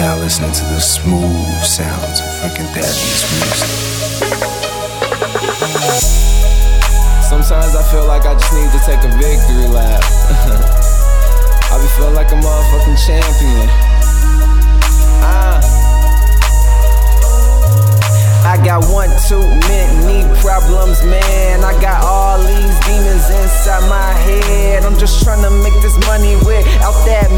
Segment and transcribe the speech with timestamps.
[0.00, 3.68] now listening to the smooth sounds of freaking Thadeus music.
[7.20, 10.00] Sometimes I feel like I just need to take a victory lap.
[11.68, 13.68] I be feeling like a motherfucking champion.
[15.20, 15.60] Ah.
[18.48, 21.62] I got one too many problems, man.
[21.62, 24.84] I got all these demons inside my head.
[24.84, 27.28] I'm just trying to make this money without that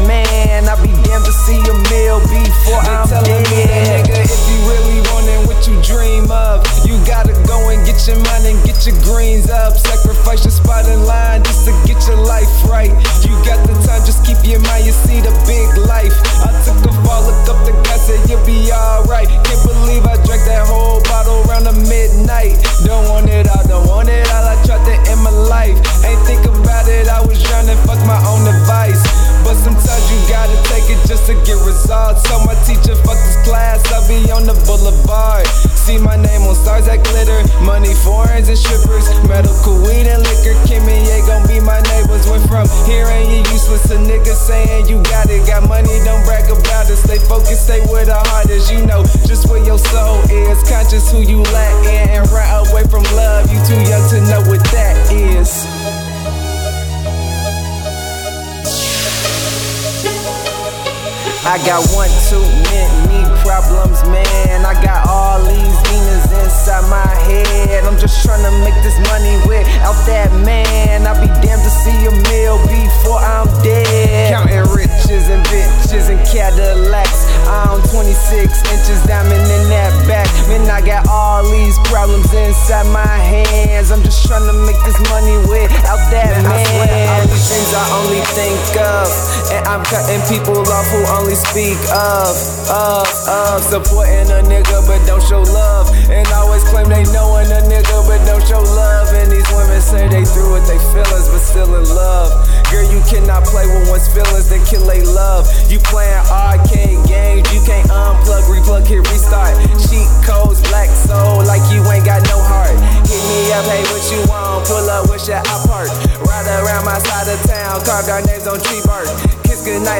[8.63, 9.77] get your greens up.
[9.77, 12.91] Sacrifice your spot in line just to get your life right.
[13.23, 16.15] You got the time, just keep your mind, you see the big life.
[16.43, 19.27] I took a fall, look up the guy, said you'll be alright.
[19.27, 22.59] Can't believe I drank that whole bottle around the midnight.
[22.83, 24.45] Don't want it all, don't want it all.
[24.47, 25.77] I tried to end my life.
[26.03, 29.03] Ain't think about it, I was drowning, fuck my own advice.
[29.43, 32.23] But sometimes you gotta take it just to get results.
[32.27, 35.47] So my teacher, fuck this class, I'll be on the boulevard.
[35.83, 40.55] See my name on stars that glitter, money, foreigns and strippers, medical weed and liquor.
[40.63, 42.23] Kim and Ye gon' be my neighbors.
[42.23, 45.43] Went from hearing you useless to niggas saying you got it.
[45.43, 46.95] Got money, don't brag about it.
[46.95, 48.71] Stay focused, stay where the heart is.
[48.71, 50.63] you know just where your soul is.
[50.71, 51.72] Conscious who you let
[61.45, 62.39] I got one too
[62.71, 64.63] many problems, man.
[64.63, 67.83] I got all these demons inside my head.
[67.83, 71.05] I'm just trying to make this money without that man.
[71.05, 74.31] I'll be damned to see a meal before I'm dead.
[74.31, 77.27] Counting riches and bitches and Cadillacs.
[77.51, 80.31] I'm 26 inches diamond in that back.
[80.47, 83.91] Man, I got all these problems inside my hands.
[83.91, 86.32] I'm just trying to make this money without that
[87.73, 89.09] I only think of.
[89.49, 92.33] And I'm cutting people off who only speak of,
[92.69, 93.57] of, of.
[93.61, 95.89] Supporting a nigga but don't show love.
[96.09, 99.09] And always claim they knowin' a nigga but don't show love.
[99.13, 102.31] And these women say they through with they feelings but still in love.
[102.73, 105.45] Girl, you cannot play with one's feelings, then kill they love.
[105.69, 109.53] You playing arcade games, you can't unplug, replug, hit restart.
[109.89, 112.73] Cheat codes, black soul, like you ain't got no heart.
[113.05, 114.65] Hit me up, hey, what you want?
[114.65, 115.41] Pull up, wish I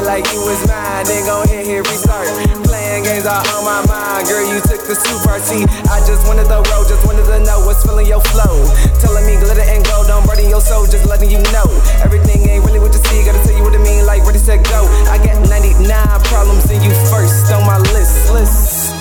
[0.04, 2.28] Like you was mine, then go hit, hit restart.
[2.68, 5.32] Playing games all on my mind, girl, you took the super.
[5.34, 8.68] I just wanted the road, just wanted to know what's filling your flow.
[9.00, 11.66] Telling me glitter and gold, don't burden your soul, just letting you know.
[12.04, 14.60] Everything ain't really what you see, gotta tell you what it mean, like ready, set,
[14.68, 14.84] go.
[15.08, 15.88] I got 99
[16.28, 18.32] problems, and you first on my list.
[18.36, 18.94] list.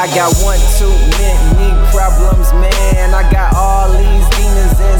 [0.00, 0.88] I got one too
[1.20, 3.12] many problems, man.
[3.12, 4.19] I got all these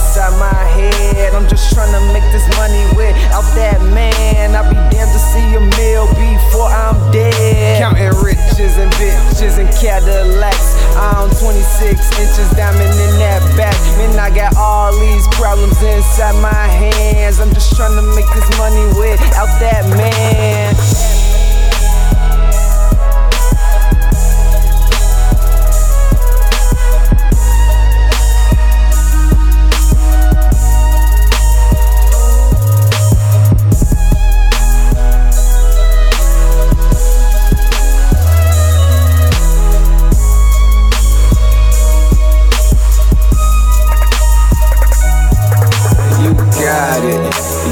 [0.01, 1.35] inside my head.
[1.35, 4.57] I'm just trying to make this money without that man.
[4.57, 7.85] I'll be damned to see a meal before I'm dead.
[7.85, 10.81] Counting riches and bitches and Cadillacs.
[10.97, 13.77] I'm 26 inches diamond in that back.
[14.01, 17.39] Man, I got all these problems inside my hands.
[17.41, 19.80] I'm just trying to make this money without that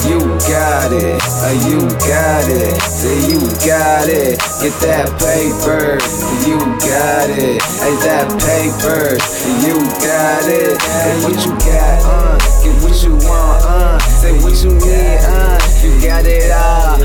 [0.07, 4.39] you got it, uh, you got it, say you got it.
[4.61, 5.99] Get that paper,
[6.47, 7.63] you got it.
[7.81, 9.17] Hey, that paper,
[9.65, 10.77] you got it.
[10.83, 15.59] Hey, what you got, uh, get what you want, uh, say what you need, uh,
[15.83, 16.98] you got it all.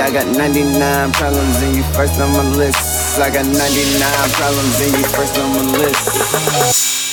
[0.00, 3.18] I got 99 problems and you first on my list.
[3.18, 7.11] I got 99 problems and you first on my list.